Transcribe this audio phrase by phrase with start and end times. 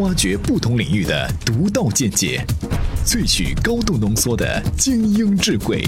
[0.00, 2.44] 挖掘不同领域的独到见解，
[3.06, 5.84] 萃取高度浓缩的精英智慧。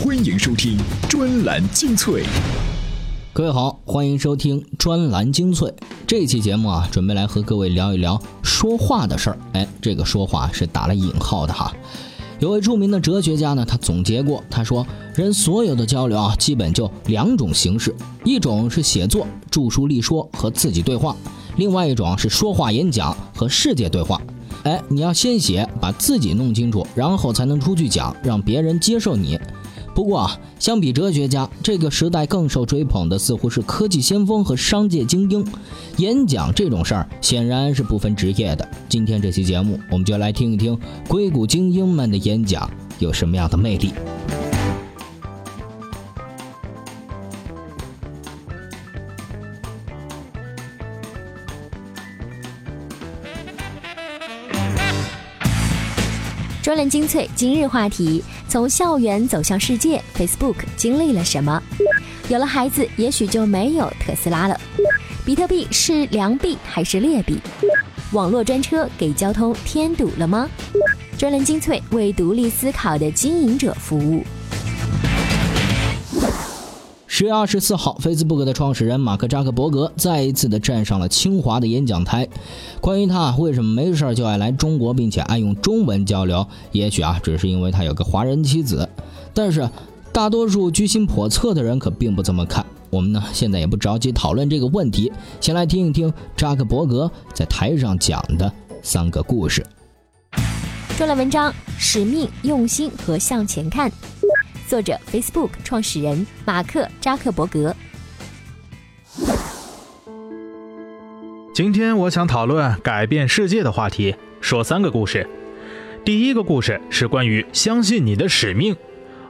[0.00, 2.22] 欢迎收听专栏精粹。
[3.32, 5.74] 各位好，欢迎收听专栏精粹。
[6.06, 9.38] 这期节目啊，准备来和各位聊一聊说话的事儿。
[9.54, 11.74] 哎，这个说话是打了引号的哈。
[12.38, 17.92] 有位著名的哲学家呢，他总结过，他说，人所有的交流啊，基本就两种形式，
[18.22, 21.16] 一种是写作、著书立说和自己对话。
[21.56, 24.20] 另外一种是说话演讲和世界对话，
[24.64, 29.38] 哎，你要先写，把自己弄清楚，然后才能出去讲，让别人接受你。
[29.94, 35.46] 不过啊，相比哲学家，这个时代更受追捧的似乎是科技先锋和商界精英。
[35.98, 38.68] 演讲这种事儿显然是不分职业的。
[38.88, 40.76] 今天这期节目，我们就来听一听
[41.06, 43.92] 硅谷精英们的演讲有什么样的魅力。
[56.74, 61.62] 专栏精粹，今日话题：从校园走向世界，Facebook 经历了什么？
[62.28, 64.60] 有了孩子，也许就没有特斯拉了。
[65.24, 67.38] 比特币是良币还是劣币？
[68.10, 70.50] 网络专车给交通添堵了吗？
[71.16, 74.24] 专栏精粹为独立思考的经营者服务。
[77.24, 82.28] 十月二十四号，Facebook 的创始人马克扎克伯格再一次的站上了清华的演讲台。
[82.82, 88.86] 关于他为什么没事就爱来中国，并且爱用中文交流，也许啊，只是因为他有个华人妻子。
[89.32, 89.66] 但是，
[90.12, 92.66] 大多数居心叵测的人可并不这么看。
[92.90, 95.10] 我们呢，现在也不着急讨论这个问题，
[95.40, 99.64] 先来听一听扎克伯格在台上讲的三个故事。
[100.98, 103.90] 专栏文章：使命、用心和向前看。
[104.66, 107.74] 作者：Facebook 创始人马克·扎克伯格。
[111.52, 115.28] 今天我想讨论改变世界的话题，说三个故事。
[116.04, 118.74] 第一个故事是关于相信你的使命。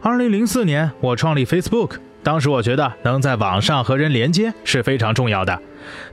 [0.00, 5.60] 二零零四年，我创立 Facebook，当时我觉得能在网上和人连接是非常重要的。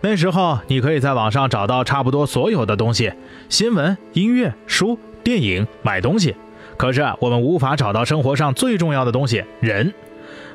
[0.01, 3.13] 那时候，你可以在网上找到差不多所有的东西：
[3.49, 6.35] 新闻、音乐、书、电影、买东西。
[6.81, 9.93] 可是我们无法找到生活上最重要的东西——人。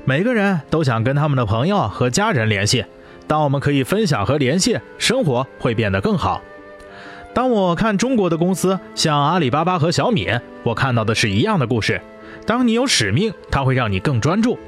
[0.04, 2.84] 每个人都想跟他们的朋友和家人联系。
[3.28, 6.42] 当我们可以分享和联系，生活会变得更好。
[7.32, 10.28] 当我看中国的公司，像阿里巴巴和小米，
[10.64, 12.00] 我看到的是一样的故事。
[12.44, 14.58] 当你有使命，它会让你更专注。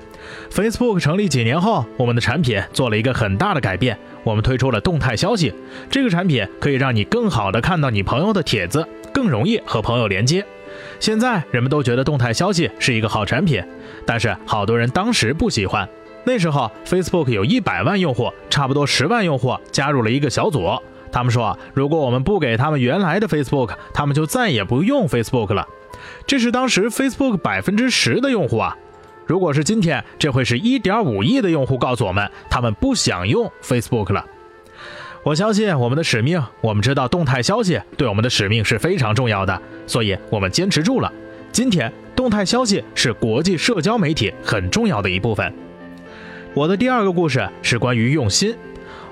[0.53, 3.99] Facebook 成立几年后，我们的产品做了一个很大的改变。
[4.23, 5.53] 我们推出了动态消息，
[5.91, 10.47] 这个产品可以让你更好的看到你朋友的帖子，更容易和朋友连接。
[11.01, 13.63] 现在人们都觉得动态消息是一个好产品，
[14.05, 15.89] 但是好多人当时不喜欢。
[16.25, 20.69] 那时候 Facebook 有一百万用户，差不多十万用户加入了一个小组。
[21.11, 25.67] 他们说，如果我们不给他们原来的 Facebook，他们就再也不用 Facebook 了。
[26.27, 28.77] 这是当时 Facebook 百分之十的用户啊。
[29.27, 34.25] 如果是今天，这会是一点五亿的用户告诉我们，他们不想用 Facebook 了。
[35.29, 41.13] 我相信我们的使命，我们知道动态消息对我们的使命是非常重要的，所以我们坚持住了。
[41.53, 45.53] 今天，动态消息是国际社交媒体很重要的一部分。
[46.55, 48.57] 我的第二个故事是关于用心。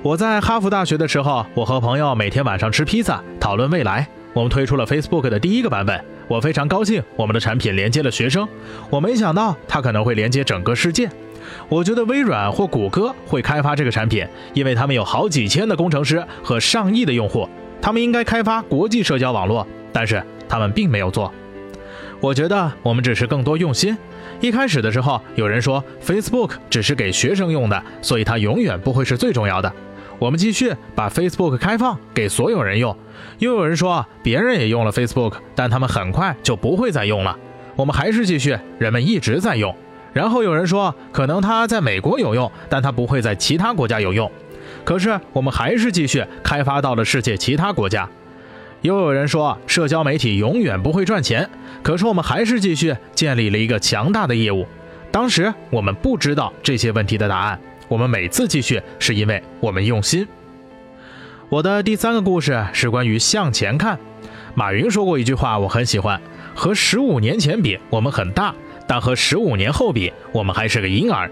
[0.00, 4.08] 我在哈佛大学的时候，我和朋友每天晚上吃披萨，讨论未来。
[4.32, 8.48] 我们推出了 Facebook 的第一个版本，我非常高兴，我们的产品连接了学生。
[8.88, 11.10] 我没想到它可能会连接整个世界。
[11.68, 17.48] 我觉得微软或谷歌会开发这个产品，因为他们有好几千的工程师和上亿的用户，
[17.80, 21.32] 他们应该开发国际社交网络，但是他们并没有做。
[22.20, 23.96] 我觉得我们只是更多用心。
[24.40, 29.72] 一开始的时候，有人说 Facebook 只是给学生用的，所以它永远不会是最重要的。
[30.18, 32.96] 我们继续把 Facebook 开放给所有人用。
[33.38, 37.38] 又有人说别人也用了 Facebook，但他们很快就不会再用了。
[37.76, 39.74] 我们还是继续，人们一直在用。
[40.16, 44.32] 然后有人说，可能它在美国有用，但它不会在其他国家有用。
[44.82, 48.08] 可是我们还是继续开发到了世界其他国家。
[48.80, 51.46] 又有人说，社交媒体永远不会赚钱，
[51.82, 54.66] 可是我们还是继续建立了一个强大的业务。
[55.10, 60.26] 当时我们不知道这些问题的答案，我们每次继续是因为我们用心。
[61.50, 63.98] 我的第三个故事是关于向前看。
[64.54, 66.18] 马云说过一句话，我很喜欢：
[66.54, 68.54] 和十五年前比，我们很大。
[68.86, 71.30] 但和十五年后比，我们还是个婴儿。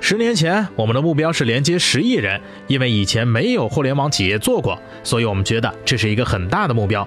[0.00, 7.06] 十年前，我们的目标是连接十亿人，因为以前没有互联网企业做过，所以我们觉得这是一个很大的目标。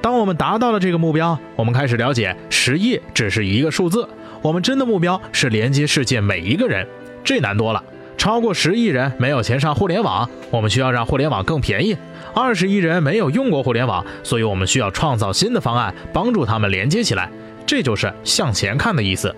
[0.00, 4.08] 当我们达到了这个目标，我们开始了解十亿只是一个数字，
[4.42, 6.86] 我们真的目标是连接世界每一个人，
[7.22, 7.82] 这难多了。
[8.16, 11.96] 超过十亿人没有钱上互联网，我们需要让互联网更便宜。
[12.34, 17.30] 二十亿人没有用过互联网，所以我们需要创造新的方案，帮助他们连接起来。
[17.66, 19.34] 这就是向前看的意思。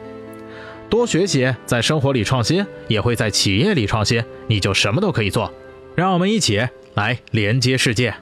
[0.88, 5.52] 多学习，在生活里创新，也会在企业里创新，你就什么都可以做。
[5.94, 6.60] 让我们一起
[6.94, 8.14] 来连接世界。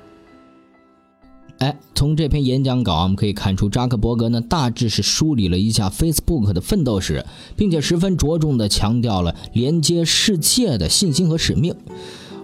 [1.58, 7.24] 哎，从这篇演讲稿我们可以看出，扎克伯格呢大致是梳理了一下 Facebook 的奋斗史，
[7.56, 11.74] 并且十分着重的强调了连接世界的信心和使命。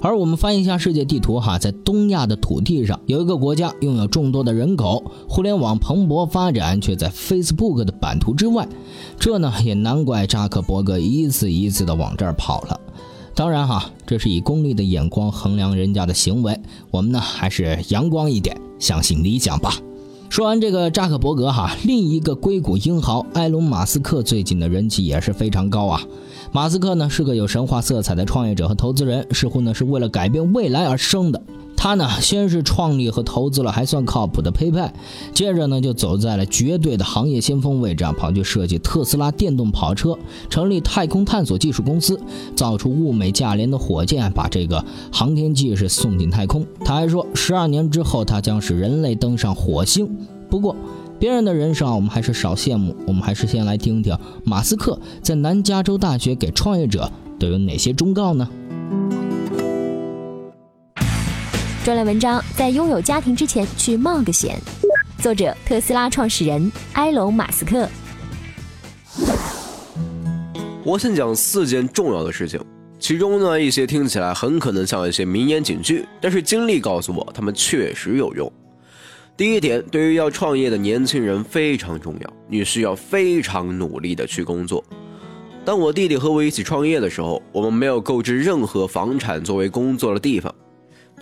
[0.02, 8.67] 而我们翻一下世界地图哈，在东亚的土地上有一个国家拥有众多的人口，互联网蓬勃发展，却在 Facebook 的版图之外。
[9.19, 12.81] 这呢也难怪扎克伯格一次一次的往这儿跑了。
[13.35, 16.58] 当然哈，这是以功利的眼光衡量人家的行为，
[16.91, 18.61] 我们呢还是阳光一点。
[18.79, 19.75] 相信理想吧。
[20.31, 26.02] 说完这个扎克伯格哈，另一个硅谷英豪埃隆·马斯克最近的人气也是非常高啊。
[26.52, 31.41] 马斯克呢是个有神话色彩的创业者和投资人，似乎呢是为了改变未来而生的。
[31.76, 34.91] 他呢，先是创立和投资了还算靠谱的 PayPal，
[35.32, 40.19] 接着呢就走在了绝对的行业先锋位置啊，跑去设计特斯拉电动跑车，
[40.50, 42.20] 成立太空探索技术公司，
[42.55, 46.67] 造出物美价廉的火箭，把这个航天技术送进太空。
[46.85, 50.06] 他还说，十二年之后他将使人类登上火星。
[50.50, 50.76] 不过，
[51.20, 52.96] 别人的人生啊，我们还是少羡慕。
[53.06, 58.49] 我们还是先来听听马斯克在南加州大学给创业者都有哪些忠告呢？
[61.84, 64.58] 专栏文章在拥有家庭之前去冒个险。
[65.19, 67.87] 作者：特斯拉创始人埃隆·马斯克。
[70.82, 72.58] 我先讲四件重要的事情，
[72.99, 78.50] 其中呢一些听起来很可能像一些名言警句，但是经历告诉我，他们确实有用。
[79.40, 84.84] 第一点，对于要创业的年轻人非常重要，你需要非常努力的去工作。
[85.64, 90.54] 当我弟弟和我一起创业的时候，我们没有购置任何房产作为工作的地方。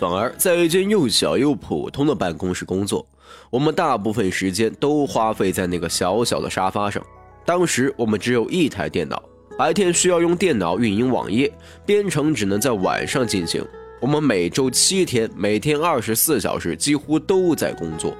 [0.00, 3.06] 反而在一间又小又普通的办公室工作，
[3.50, 7.00] 我们大部分时间都花费在那个小小的沙发上。
[7.44, 9.22] 当时我们只有一台电脑，
[9.56, 11.48] 白天需要用电脑运营网页，
[11.86, 13.64] 编程只能在晚上进行。
[14.00, 18.16] 我们每周七天，每天二十四小时，几乎都在工作。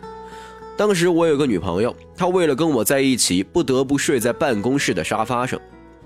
[0.76, 5.60] 当时我有个女朋友，她为了跟我在一起，不得不睡在办公室的沙发上。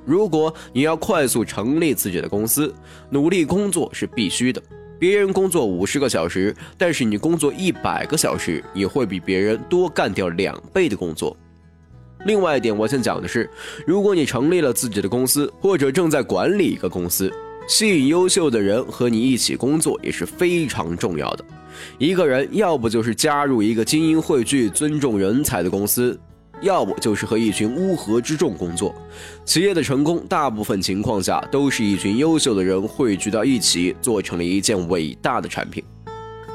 [0.04, 2.74] 如果你要快速成立自己的公司，
[3.08, 4.62] 努力工作是必须的。
[4.98, 11.34] 别人工作五十个小时，但是你工作一百个小时，你会比别人多干掉两倍的工作。
[12.26, 13.48] 另外一点，我想讲的是，
[13.86, 17.32] 如果你成立了自己的公司，或者正在管理一个公司，
[17.68, 21.44] 吸引优秀的人和你一起工作也是非常重要的。
[21.98, 26.18] 一个人要不就是加入一个精英汇聚、尊重人才的公司。
[26.60, 28.94] 要不就是和一群乌合之众工作。
[29.44, 35.82] 企业的成功，大部分情况下都是一群优秀的人汇聚到一起，做成了一件伟大的产品。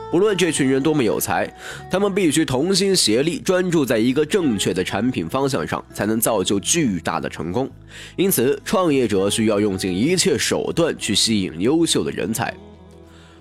[0.09, 1.51] 不论这群人多么有才，
[1.91, 7.69] 他们必须同心协力，专注在一个正确的产品方向上，才能造就巨大的成功。
[8.15, 12.53] 因此，创业者需要用尽一切手段去吸引优秀的人才。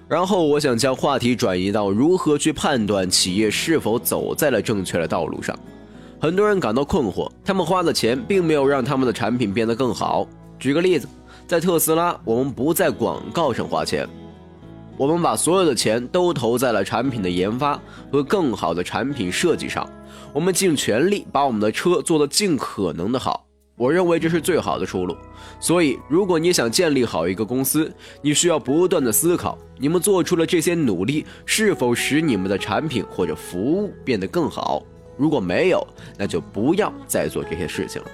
[0.08, 5.56] 然后，我想将话题转移到如何去判断企业是否走在了正确的道路上。
[6.20, 10.26] 很多人感到困惑，他们花的钱并没有让他们的产品变得更好。
[10.58, 11.06] 举个例子，
[11.46, 14.08] 在特斯拉，我们不在广告上花钱，
[14.96, 19.88] 我们把所有的钱都投在了产品的研发和更好的产品设计上。
[20.32, 23.46] 我们尽全力把我们的车做得尽可能的好。
[23.76, 25.14] 我认为这是最好的出路。
[25.60, 34.82] 所以，如果你想建立好一个公司，你需要不断的思考，你们做出了这些努力是否使你们的产品或者服务变得更好。
[35.18, 35.86] 如果没有，
[36.16, 38.08] 那就不要再做这些事情了。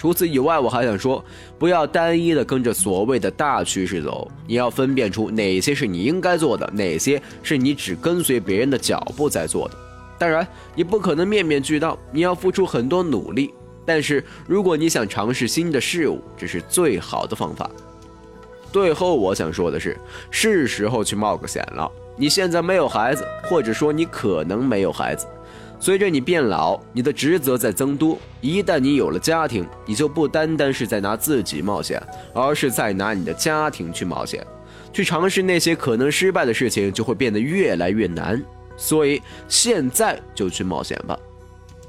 [0.00, 1.22] 除此以外，我还想说，
[1.58, 9.74] 不要单一的跟着所谓的大趋势走，你要分辨出哪些是你应该做的，哪些是你只跟随别人的脚步在做的。
[10.18, 13.52] 当然，你不可能面面俱到，你要付出很多努力。
[13.84, 17.70] 但是，如果你想尝试新的事物，这是最好的方法。
[18.72, 19.98] 最后，我想说的是，
[20.30, 21.86] 是时候去冒个险了。
[22.16, 25.26] 你现在没有孩子，或者说你可能没有孩子。
[25.80, 28.18] 随着你变老，你的职责在增多。
[28.42, 32.00] 一旦你有了家庭，你就不单单是在拿自己冒险，
[32.34, 34.46] 而是在拿你的家庭去冒险，
[34.92, 38.40] 去尝试那些可能失败的事情，就会变得越来越难。
[38.76, 41.18] 所以现在就去冒险吧，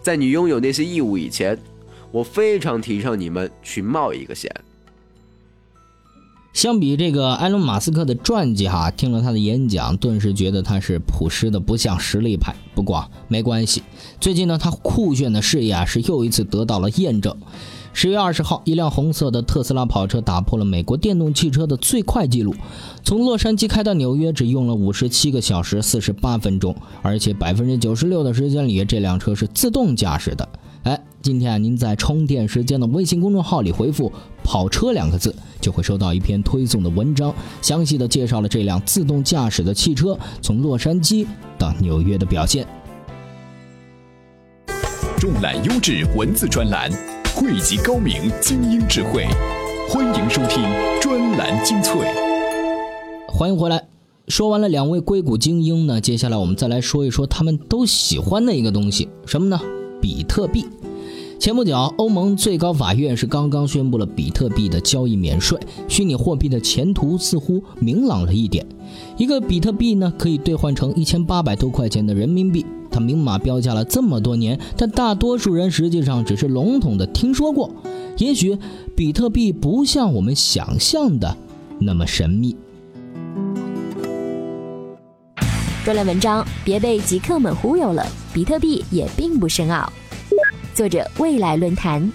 [0.02, 1.58] 在你拥有那些义务以前，
[2.12, 4.50] 我非常提倡你们去冒一个险。
[6.54, 12.54] 相比这个埃隆·马斯克的传记，哈，听了他的演讲，顿时觉得他是朴实的不像实力派。
[12.76, 13.82] 不过没关系，
[14.20, 17.36] 最近呢，他酷炫的事业啊是又一次得到了验证。
[17.94, 22.54] 十月二十号，一辆红色的特斯拉跑车打破了美国电动汽车的最快纪录，
[23.04, 30.48] 从洛杉矶开到纽约只用了五十七个小时四十八分钟，而且百分之九十六的时间里，这辆车是自动驾驶的。
[30.84, 34.12] 哎，今天啊，您在充电时间的微信公众号里回复
[34.44, 42.66] “跑车”两个字，就会收到一篇推送的文章，详细的介绍了这辆自动驾驶的汽车从洛杉矶到纽约的表现。
[45.20, 46.90] 重览优质文字专栏，
[47.36, 49.28] 汇集高明精英智慧，
[49.88, 50.64] 欢迎收听
[51.00, 51.94] 专栏精粹。
[53.28, 53.88] 欢迎回来。
[54.28, 59.60] 说完了两位硅谷精英呢，接下来我们再来说一说他们都喜欢的一个东西，什么呢？
[60.02, 60.66] 比特币。
[61.40, 68.66] 前不久，欧盟最高法院是刚刚宣布了比特币的交易免税，虚拟货币的前途似乎明朗了一点。
[69.18, 72.66] 一个比特币呢，可以兑换成一千八百多块钱的人民币。
[72.92, 77.72] 它明码标价了这么多年，但大多数人实际上只是笼统的听说过。
[78.18, 78.58] 也许
[78.96, 81.36] 比特币不像我们想象的
[81.80, 82.56] 那么神秘。
[85.84, 89.92] 专栏文章：别被极客们忽悠了，比特币也并不深奥。
[90.76, 92.12] 作者：未来论坛。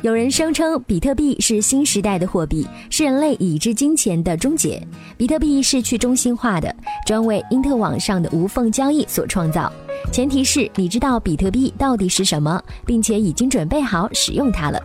[0.00, 4.82] 有人声称比特币是新时代的货币，是人类已知金钱的终结。
[5.18, 6.74] 比特币是去中心化的，
[7.06, 9.70] 专为因特网上的无缝交易所创造。
[10.10, 14.82] 前提是你知道比特币到底是什么，并且已经准备好使用它了。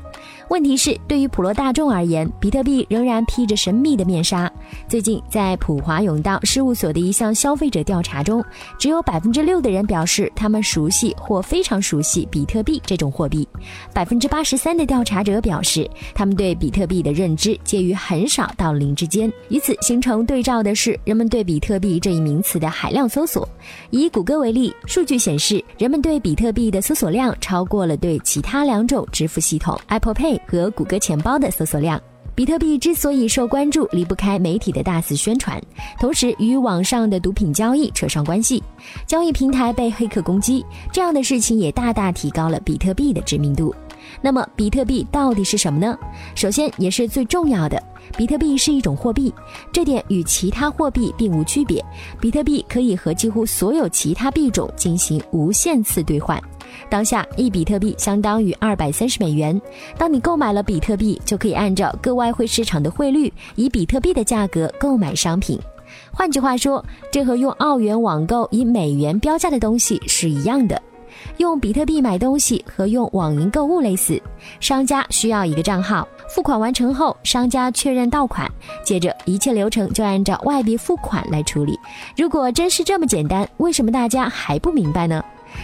[0.49, 4.51] 问题是，对于普罗大众而言，比特币仍然披着神秘的面纱。
[4.87, 8.43] 最近，在普华永道事务所的一项消费者调查中，
[8.79, 13.47] 只有百分之六的人表示他们熟悉或非常熟悉比特币这种货币。
[13.93, 19.31] 百分之八十三的调查者表示，他们对比特币的认知介于很少到零之间。
[19.49, 23.47] 与此形成对照的是，人们对比特币这一名词的海量搜索。
[23.91, 30.38] 以谷歌为例，数据显示，人们对比特币的搜索量超过了对其他两种支付系统 Apple Pay。
[30.47, 32.01] 和谷歌钱包的搜索量，
[32.35, 35.61] 比特币之所以受关注，离不开媒体的大肆宣传，
[35.99, 38.63] 同时与网上的毒品交易扯上关系，
[39.05, 43.73] 交易平台被黑客攻击，这样的事情也大大提高了比特币的知名度。
[44.21, 45.97] 那么，比特币到底是什么呢？
[46.33, 47.81] 首先，也是最重要的，
[48.17, 49.31] 比特币是一种货币，
[49.71, 51.83] 这点与其他货币并无区别。
[52.19, 56.41] 比特币可以和几乎所有其他币种进行无限次兑换。
[56.89, 59.59] 当下一比特币相当于二百三十美元。
[59.97, 65.59] 当你购买了比特币，就可以按照各外汇市场的汇率，以比特币的价格购买商品。
[66.11, 70.81] 换句话说，这和用澳元网购以美元标价的东西是一样的。
[71.37, 74.21] 用比特币买东西和用网银购物类似，
[74.59, 78.49] 商家需要一个账号，付款完成后，商家确认到款，
[78.83, 81.77] 接着一切流程就按照外币付款来处理。
[82.15, 85.23] 如果真是这么简单，为什么大家还不明白呢？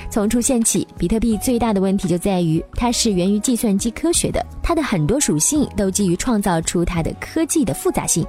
[0.09, 8.25] 从出现起，比特币最大的问题就在于它是源于计算机科学的，它的很多属性都基于创造出它的科技的复杂性。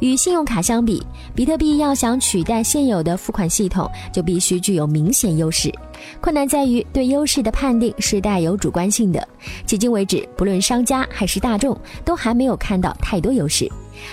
[0.00, 5.72] 与信用卡相比，比特币要想取代现有的付款系统，就必须具有明显优势。
[6.20, 9.26] 困难在于对优势的判定是带有主观性的。
[9.66, 13.70] 迄今为止，不论商家还是大众，都还没有看到太多优势。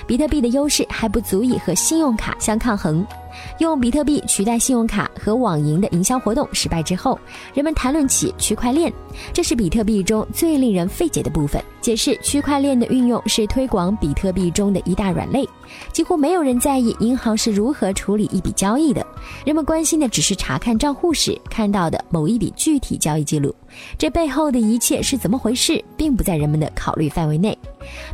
[0.07, 3.05] 比特币的优势还不足以和信用卡相抗衡。
[3.59, 7.17] 用比特币取代信用卡和网银的营销活动失败之后，
[7.53, 8.91] 人们谈论起区块链，
[9.33, 11.63] 这是比特币中最令人费解的部分。
[11.81, 15.47] 解释区块链的运用是推广比特币中的一大软肋。
[15.91, 19.05] 几乎没有人在意银行是如何处理一笔交易的，
[19.45, 23.53] 人们关心的只是查看账户时看到的某一笔具体交易记录。
[23.97, 27.57] 这背后的一切是怎么回事，并不在人们的考虑范围内。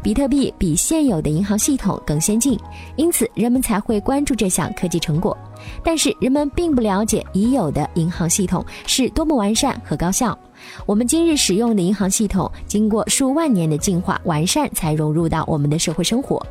[0.01, 2.57] 比特币比现有的银行系统更先进，
[2.95, 5.35] 因此人们才会关注这项科技成成果。
[5.83, 10.37] 但是人们并不了解已有的银行系统是多么完善和高效。
[10.85, 16.45] 我们今日使用的银行系统，经过数万年的进化完善，才融入到我们的社会生活。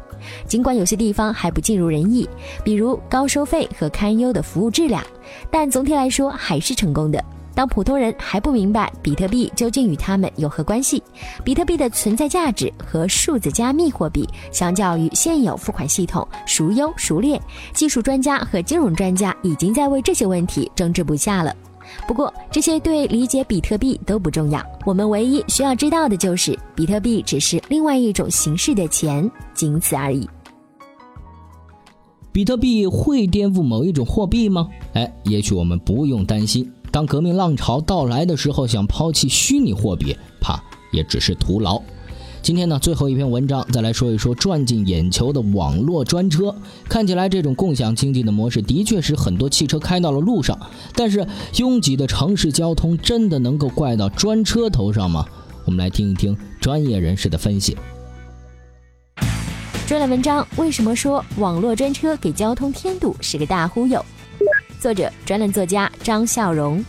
[0.46, 2.28] 尽管有些地方还不尽如人意，
[2.64, 5.00] 比如高收费和堪忧的服务质量，
[5.50, 7.24] 但总体来说还是成功的。
[7.58, 11.02] 当普通人还不明白比特币究竟与他们有何关系，
[11.42, 17.40] 比特币的存在价值和数字加密货币相较于现有付款系统孰优孰劣，
[17.74, 21.52] 技术专家和金融专家已经在为这些问题争执不下了。
[22.06, 24.64] 不过，这些对理解比特币都不重要。
[24.86, 30.30] 我们唯一需要知道的就是，比特币只是另外一种形式的钱，仅此而已。
[32.30, 34.68] 比特币会颠覆某一种货币吗？
[34.94, 36.72] 哎，也许我们不用担心。
[36.90, 41.80] 当革命浪潮到来的时候，想抛弃虚拟货币，怕也只是徒劳。
[42.40, 46.54] 今天呢，最后一篇文章再来说一说赚进眼球的网络专车。
[46.88, 50.58] 看起来这种共享经济的模式的确使很多汽车开到了路上，
[50.94, 51.26] 但是
[51.56, 55.26] 拥挤的城市交通真的能够怪到专车头上吗？
[55.66, 57.76] 我们来听一听专业人士的分析。
[59.86, 64.02] 专栏文章：为什么说网络专车给交通添堵是个大忽悠？
[64.80, 66.84] 作者：专栏作家张笑容。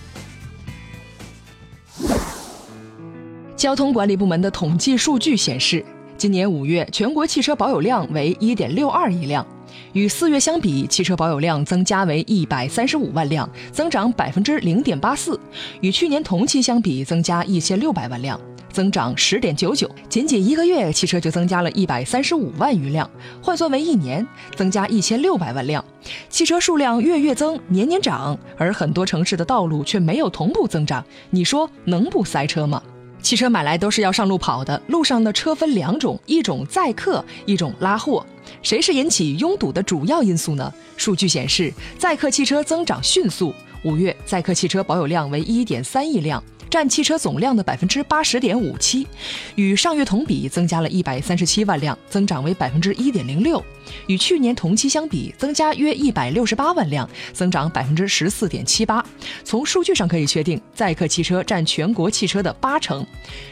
[3.55, 5.83] 交通管理部门的统计数据显示，
[6.15, 9.45] 今年五月全国汽车保有量为一点六二亿辆，
[9.93, 15.33] 与四月相比，汽车保有量增加为一百三十五万辆，增长百分之零点八四；
[15.81, 18.39] 与去年同期相比，增加一千六百万辆，
[18.71, 19.89] 增长十点九九。
[20.07, 23.09] 仅仅一个月，汽车就增加了一百三十五万余辆，
[23.41, 25.83] 换算为一年，增加一千六百万辆。
[26.29, 32.81] 汽车数量月月增，年年涨，而很多城市的道路却没有同步增长，你说能不塞车吗？
[33.21, 38.25] 汽车买来都是要上路跑的，路上的车分两种，一种载客，一种拉货。
[38.61, 40.73] 谁是引起拥堵的主要因素呢？
[40.95, 46.41] 数据显示，载客汽车增长迅速，五月载客汽车保有量为一点三亿辆。
[46.69, 49.07] 占汽车总量的百分之八十点五七，
[49.55, 53.59] 与上月同比增加了一百三十七万辆，增长为百分之一点零六；
[54.07, 59.03] 与去年同期相比，增加约一百六十八万辆，增长百分之十四点七八。
[59.43, 63.05] 从数据上可以确定，载客汽车占全国汽车的八成，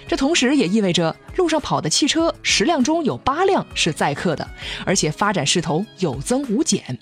[0.08, 4.48] 这同时也意味着路上跑的汽车十辆中有八辆是载客的，
[4.86, 6.98] 而且发展势头有增无减。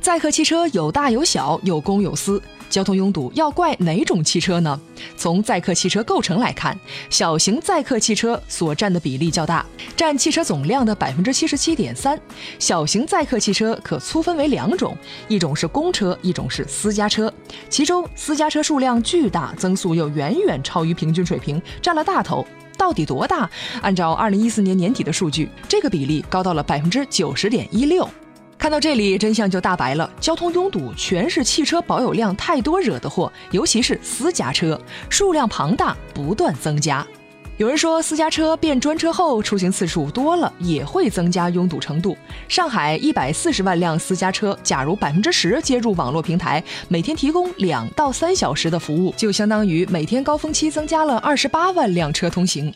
[0.00, 2.42] 载客汽车有大有小，有公有私。
[2.70, 4.80] 交通拥堵要怪哪种汽车呢？
[5.16, 6.78] 从载客汽车构成来看，
[7.10, 12.18] 小型载客汽车所占的比例较大，占汽车总量的百分之七十七点三。
[12.58, 14.96] 小型载客汽车可粗分为两种，
[15.28, 17.30] 一种是公车，一种是私家车。
[17.68, 22.46] 其中私家车数量巨大，增速又远远超于平均水平，占了大头。
[22.78, 23.50] 到底多大？
[23.82, 28.08] 按照二零一四年年底的数据，这个比例高到了百分之九十点一六。
[28.60, 30.08] 看到这里，真相就大白了。
[30.20, 37.04] 交通拥堵全是汽车保有量太多惹的祸，尤其是私家车数量庞大，不断增加。
[37.60, 42.16] 有人说，私家车变专车后，出行次数多了，也会增加拥堵程度。
[42.48, 52.72] 上海一百四十万辆私家车，假如百分之十接入网络平台，每天提供两到三小时的服务，就相当于每天高峰期增加了二十八万辆车通行。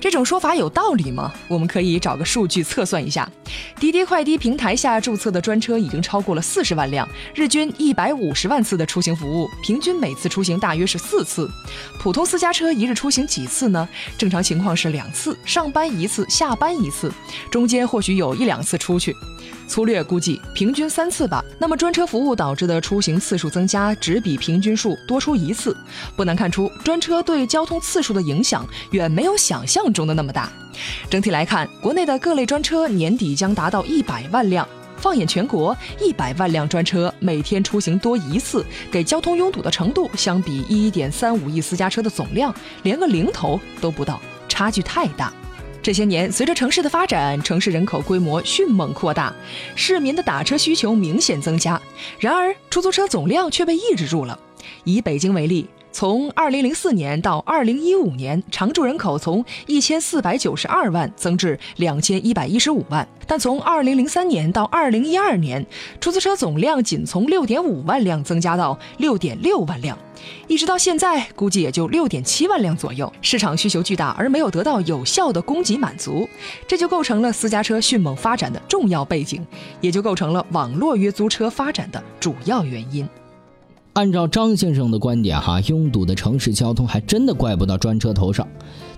[0.00, 1.32] 这种说法有道理吗？
[1.46, 3.28] 我们可以找个数据测算一下。
[3.78, 11.48] 滴滴快滴平台下注册的专车已经超过了四十万辆，日均一百五十万次的出行服务，平均每次出行大约是四次。
[12.00, 13.88] 普通私家车一日出行几次呢？
[14.16, 17.12] 正常情况是两次，上班一次，下班一次，
[17.50, 19.14] 中间或许有一两次出去。
[19.66, 21.42] 粗略估计，平均三次吧。
[21.58, 25.74] 那么专车服务导致的出行次数增加，只比平均数多出一次。
[26.14, 30.50] 不难看出，专车对交通次数的影响远没有想象中的那么大。
[31.08, 34.68] 整体来看，国内的各类专车年底将达到一百万辆。
[35.02, 45.32] 放眼全国，一百万辆专车每天出行多一次，给交通拥堵的程度，相比一点三五亿私家车的总量，连个零头都不到，差距太大。
[45.82, 49.34] 这些年，随着城市的发展，城市人口规模迅猛扩大，
[49.74, 51.82] 市民的打车需求明显增加。
[52.20, 54.38] 然而，出租车总量却被抑制住了。
[54.84, 55.68] 以北京为例。
[55.92, 65.64] 从二零零四年到二零一五年，常住人口从一千四百九十二万增至两千一百一十五万，但从二零零三年到二零一二年，
[66.00, 69.96] 出租车总量仅从六点五万辆增加到六点六万辆，
[70.48, 73.12] 一直到现在，估计也就六点七万辆左右。
[73.20, 76.26] 市场需求巨大，而没有得到有效的供给满足，
[76.66, 79.46] 这就构成了私家车迅猛发展的重要背景，
[79.82, 83.06] 也就构成了网络约租车发展的主要原因。
[83.94, 88.48] 按照张先生的观点，哈，拥堵的城市交通还真的怪不到专车头上。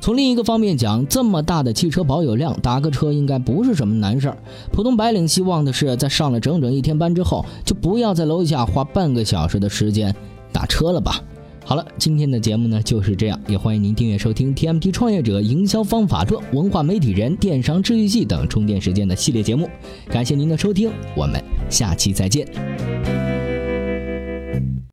[0.01, 4.37] 从另一个方面讲，这么大的汽车保有量，打个车应该不是什么难事儿。
[4.71, 10.15] 普通白领希望的是，在上了整整一天班之后，就不要在楼下花半个小时的时间
[10.53, 11.21] 打车了吧。
[11.65, 19.69] 好了，今天的节目呢就是这样，也欢迎您订阅收听 TMT 创业者营销方法论、文化媒体人、电商治愈系等充电时间的系列节目。
[20.09, 23.34] 感谢您的收听，我们下期再见。